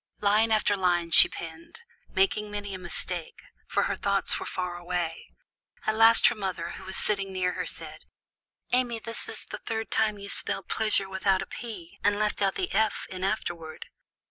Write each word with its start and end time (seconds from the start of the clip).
Line 0.19 0.51
after 0.51 0.75
line 0.75 1.11
she 1.11 1.27
penned, 1.29 1.81
making 2.09 2.49
many 2.49 2.73
a 2.73 2.79
mistake, 2.79 3.39
for 3.67 3.83
her 3.83 3.95
thoughts 3.95 4.39
were 4.39 4.47
far 4.47 4.75
away. 4.75 5.29
At 5.85 5.93
last 5.93 6.25
her 6.25 6.33
mother, 6.33 6.71
who 6.71 6.85
was 6.85 6.97
sitting 6.97 7.31
near 7.31 7.51
her, 7.51 7.67
said, 7.67 8.05
"Amy, 8.71 8.97
this 8.97 9.29
is 9.29 9.45
the 9.45 9.59
third 9.59 9.91
time 9.91 10.17
you 10.17 10.25
have 10.25 10.33
spelled 10.33 10.67
pleasure 10.67 11.07
without 11.07 11.43
a 11.43 11.45
'p,' 11.45 11.99
and 12.03 12.17
left 12.17 12.41
out 12.41 12.55
the 12.55 12.73
'f' 12.73 13.05
in 13.11 13.23
afterward. 13.23 13.89